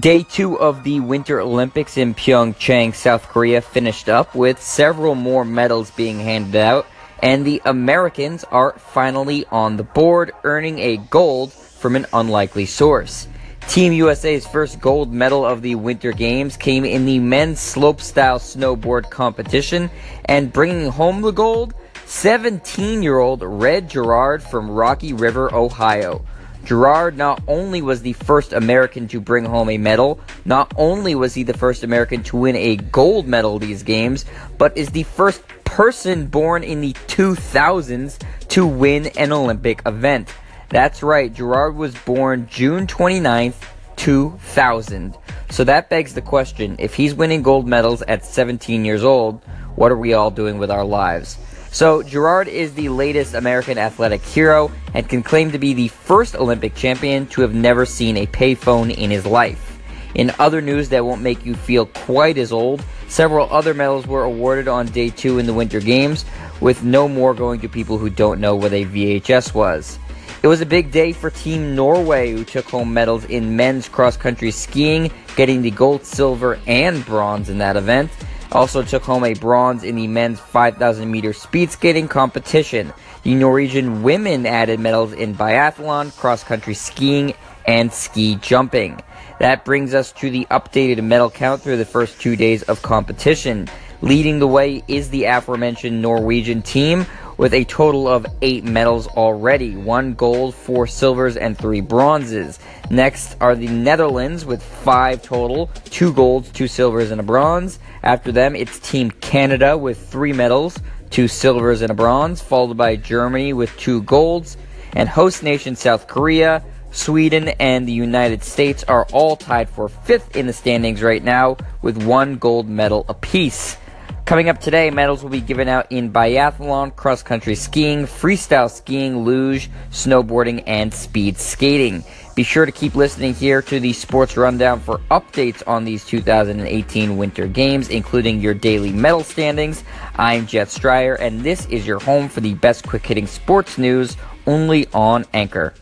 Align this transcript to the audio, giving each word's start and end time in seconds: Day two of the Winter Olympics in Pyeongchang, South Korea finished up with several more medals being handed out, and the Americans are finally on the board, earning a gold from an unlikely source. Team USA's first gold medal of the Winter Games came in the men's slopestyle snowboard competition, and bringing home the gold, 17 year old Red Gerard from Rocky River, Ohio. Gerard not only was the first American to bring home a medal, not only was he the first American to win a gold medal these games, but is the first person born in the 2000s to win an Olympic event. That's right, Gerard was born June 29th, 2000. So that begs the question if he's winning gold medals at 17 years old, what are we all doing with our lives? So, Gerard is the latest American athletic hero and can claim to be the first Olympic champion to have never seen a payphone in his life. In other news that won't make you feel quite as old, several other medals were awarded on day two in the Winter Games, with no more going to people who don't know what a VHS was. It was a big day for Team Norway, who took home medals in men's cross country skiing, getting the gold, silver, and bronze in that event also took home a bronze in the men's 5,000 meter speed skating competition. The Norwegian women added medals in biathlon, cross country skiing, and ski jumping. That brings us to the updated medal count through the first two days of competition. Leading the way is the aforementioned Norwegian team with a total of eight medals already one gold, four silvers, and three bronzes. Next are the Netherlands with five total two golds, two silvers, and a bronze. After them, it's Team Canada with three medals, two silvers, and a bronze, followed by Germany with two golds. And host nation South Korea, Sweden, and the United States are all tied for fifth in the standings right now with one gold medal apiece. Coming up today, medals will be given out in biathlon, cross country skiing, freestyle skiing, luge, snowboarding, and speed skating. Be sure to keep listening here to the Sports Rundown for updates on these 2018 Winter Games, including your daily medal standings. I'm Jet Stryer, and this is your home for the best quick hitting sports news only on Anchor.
Day 0.00 0.24
two 0.24 0.58
of 0.58 0.82
the 0.82 0.98
Winter 0.98 1.40
Olympics 1.40 1.96
in 1.96 2.14
Pyeongchang, 2.14 2.96
South 2.96 3.28
Korea 3.28 3.60
finished 3.60 4.08
up 4.08 4.34
with 4.34 4.60
several 4.60 5.14
more 5.14 5.44
medals 5.44 5.92
being 5.92 6.18
handed 6.18 6.56
out, 6.56 6.86
and 7.22 7.44
the 7.44 7.62
Americans 7.64 8.42
are 8.50 8.72
finally 8.76 9.46
on 9.52 9.76
the 9.76 9.84
board, 9.84 10.32
earning 10.42 10.80
a 10.80 10.96
gold 10.96 11.52
from 11.52 11.94
an 11.94 12.06
unlikely 12.12 12.66
source. 12.66 13.28
Team 13.68 13.92
USA's 13.92 14.48
first 14.48 14.80
gold 14.80 15.12
medal 15.12 15.46
of 15.46 15.62
the 15.62 15.76
Winter 15.76 16.10
Games 16.10 16.56
came 16.56 16.84
in 16.84 17.06
the 17.06 17.20
men's 17.20 17.60
slopestyle 17.60 18.40
snowboard 18.40 19.10
competition, 19.10 19.88
and 20.24 20.52
bringing 20.52 20.90
home 20.90 21.22
the 21.22 21.30
gold, 21.30 21.72
17 22.06 23.00
year 23.00 23.18
old 23.18 23.42
Red 23.44 23.88
Gerard 23.90 24.42
from 24.42 24.72
Rocky 24.72 25.12
River, 25.12 25.54
Ohio. 25.54 26.24
Gerard 26.64 27.18
not 27.18 27.42
only 27.46 27.82
was 27.82 28.00
the 28.00 28.14
first 28.14 28.54
American 28.54 29.06
to 29.08 29.20
bring 29.20 29.44
home 29.44 29.68
a 29.68 29.76
medal, 29.76 30.18
not 30.44 30.72
only 30.76 31.14
was 31.14 31.34
he 31.34 31.42
the 31.42 31.56
first 31.56 31.84
American 31.84 32.22
to 32.24 32.38
win 32.38 32.56
a 32.56 32.76
gold 32.76 33.26
medal 33.26 33.58
these 33.58 33.82
games, 33.82 34.24
but 34.56 34.76
is 34.76 34.88
the 34.88 35.02
first 35.02 35.46
person 35.64 36.26
born 36.26 36.62
in 36.62 36.80
the 36.80 36.92
2000s 36.92 38.18
to 38.48 38.66
win 38.66 39.06
an 39.18 39.32
Olympic 39.32 39.82
event. 39.84 40.32
That's 40.70 41.02
right, 41.02 41.32
Gerard 41.32 41.76
was 41.76 41.94
born 41.94 42.48
June 42.50 42.86
29th, 42.86 43.56
2000. 43.96 45.16
So 45.50 45.64
that 45.64 45.90
begs 45.90 46.14
the 46.14 46.22
question 46.22 46.76
if 46.78 46.94
he's 46.94 47.14
winning 47.14 47.42
gold 47.42 47.68
medals 47.68 48.02
at 48.02 48.24
17 48.24 48.84
years 48.84 49.04
old, 49.04 49.42
what 49.76 49.92
are 49.92 49.98
we 49.98 50.14
all 50.14 50.30
doing 50.30 50.58
with 50.58 50.70
our 50.70 50.84
lives? 50.84 51.36
So, 51.74 52.04
Gerard 52.04 52.46
is 52.46 52.72
the 52.74 52.88
latest 52.88 53.34
American 53.34 53.78
athletic 53.78 54.22
hero 54.22 54.70
and 54.94 55.08
can 55.08 55.24
claim 55.24 55.50
to 55.50 55.58
be 55.58 55.74
the 55.74 55.88
first 55.88 56.36
Olympic 56.36 56.76
champion 56.76 57.26
to 57.26 57.40
have 57.40 57.52
never 57.52 57.84
seen 57.84 58.16
a 58.16 58.28
payphone 58.28 58.96
in 58.96 59.10
his 59.10 59.26
life. 59.26 59.80
In 60.14 60.30
other 60.38 60.60
news 60.60 60.88
that 60.90 61.04
won't 61.04 61.20
make 61.20 61.44
you 61.44 61.56
feel 61.56 61.86
quite 61.86 62.38
as 62.38 62.52
old, 62.52 62.84
several 63.08 63.52
other 63.52 63.74
medals 63.74 64.06
were 64.06 64.22
awarded 64.22 64.68
on 64.68 64.86
day 64.86 65.10
two 65.10 65.40
in 65.40 65.46
the 65.46 65.52
Winter 65.52 65.80
Games, 65.80 66.24
with 66.60 66.84
no 66.84 67.08
more 67.08 67.34
going 67.34 67.58
to 67.62 67.68
people 67.68 67.98
who 67.98 68.08
don't 68.08 68.40
know 68.40 68.54
what 68.54 68.72
a 68.72 68.84
VHS 68.84 69.52
was. 69.52 69.98
It 70.44 70.46
was 70.46 70.60
a 70.60 70.66
big 70.66 70.92
day 70.92 71.12
for 71.12 71.30
Team 71.30 71.74
Norway, 71.74 72.30
who 72.30 72.44
took 72.44 72.66
home 72.66 72.94
medals 72.94 73.24
in 73.24 73.56
men's 73.56 73.88
cross 73.88 74.16
country 74.16 74.52
skiing, 74.52 75.10
getting 75.34 75.60
the 75.60 75.72
gold, 75.72 76.04
silver, 76.04 76.56
and 76.68 77.04
bronze 77.04 77.50
in 77.50 77.58
that 77.58 77.76
event 77.76 78.12
also 78.52 78.82
took 78.82 79.02
home 79.02 79.24
a 79.24 79.34
bronze 79.34 79.84
in 79.84 79.96
the 79.96 80.06
men's 80.06 80.40
5,000 80.40 81.10
meter 81.10 81.32
speed 81.32 81.70
skating 81.70 82.08
competition. 82.08 82.92
The 83.22 83.34
Norwegian 83.34 84.02
women 84.02 84.46
added 84.46 84.80
medals 84.80 85.12
in 85.12 85.34
biathlon, 85.34 86.16
cross 86.16 86.44
country 86.44 86.74
skiing, 86.74 87.34
and 87.66 87.92
ski 87.92 88.36
jumping. 88.36 89.00
That 89.40 89.64
brings 89.64 89.94
us 89.94 90.12
to 90.12 90.30
the 90.30 90.46
updated 90.50 91.02
medal 91.02 91.30
count 91.30 91.62
through 91.62 91.78
the 91.78 91.84
first 91.84 92.20
two 92.20 92.36
days 92.36 92.62
of 92.64 92.82
competition. 92.82 93.68
Leading 94.02 94.38
the 94.38 94.46
way 94.46 94.82
is 94.86 95.10
the 95.10 95.24
aforementioned 95.24 96.02
Norwegian 96.02 96.60
team 96.62 97.06
with 97.36 97.54
a 97.54 97.64
total 97.64 98.08
of 98.08 98.26
eight 98.42 98.64
medals 98.64 99.06
already 99.08 99.76
one 99.76 100.14
gold, 100.14 100.54
four 100.54 100.86
silvers, 100.86 101.36
and 101.36 101.56
three 101.56 101.80
bronzes. 101.80 102.58
Next 102.90 103.36
are 103.40 103.54
the 103.54 103.68
Netherlands 103.68 104.44
with 104.44 104.62
five 104.62 105.22
total 105.22 105.70
two 105.86 106.12
golds, 106.12 106.50
two 106.50 106.68
silvers, 106.68 107.10
and 107.10 107.20
a 107.20 107.24
bronze. 107.24 107.78
After 108.02 108.32
them, 108.32 108.54
it's 108.54 108.78
Team 108.78 109.10
Canada 109.10 109.76
with 109.76 110.08
three 110.08 110.32
medals, 110.32 110.78
two 111.10 111.28
silvers, 111.28 111.82
and 111.82 111.90
a 111.90 111.94
bronze, 111.94 112.40
followed 112.40 112.76
by 112.76 112.96
Germany 112.96 113.52
with 113.52 113.76
two 113.76 114.02
golds. 114.02 114.56
And 114.94 115.08
host 115.08 115.42
nation 115.42 115.74
South 115.74 116.06
Korea, 116.06 116.62
Sweden, 116.92 117.48
and 117.58 117.88
the 117.88 117.92
United 117.92 118.44
States 118.44 118.84
are 118.84 119.06
all 119.12 119.36
tied 119.36 119.68
for 119.68 119.88
fifth 119.88 120.36
in 120.36 120.46
the 120.46 120.52
standings 120.52 121.02
right 121.02 121.22
now 121.22 121.56
with 121.82 122.04
one 122.04 122.36
gold 122.36 122.68
medal 122.68 123.04
apiece. 123.08 123.76
Coming 124.24 124.48
up 124.48 124.58
today, 124.58 124.88
medals 124.90 125.22
will 125.22 125.28
be 125.28 125.42
given 125.42 125.68
out 125.68 125.92
in 125.92 126.10
biathlon, 126.10 126.96
cross 126.96 127.22
country 127.22 127.54
skiing, 127.54 128.04
freestyle 128.04 128.70
skiing, 128.70 129.18
luge, 129.18 129.68
snowboarding, 129.90 130.62
and 130.66 130.94
speed 130.94 131.36
skating. 131.36 132.02
Be 132.34 132.42
sure 132.42 132.64
to 132.64 132.72
keep 132.72 132.94
listening 132.94 133.34
here 133.34 133.60
to 133.60 133.78
the 133.78 133.92
Sports 133.92 134.38
Rundown 134.38 134.80
for 134.80 134.96
updates 135.10 135.62
on 135.66 135.84
these 135.84 136.06
2018 136.06 137.18
Winter 137.18 137.46
Games, 137.46 137.90
including 137.90 138.40
your 138.40 138.54
daily 138.54 138.92
medal 138.92 139.22
standings. 139.22 139.84
I'm 140.16 140.46
Jet 140.46 140.68
Stryer, 140.68 141.20
and 141.20 141.42
this 141.42 141.66
is 141.66 141.86
your 141.86 142.00
home 142.00 142.30
for 142.30 142.40
the 142.40 142.54
best 142.54 142.88
quick 142.88 143.04
hitting 143.04 143.26
sports 143.26 143.76
news 143.76 144.16
only 144.46 144.86
on 144.94 145.26
Anchor. 145.34 145.74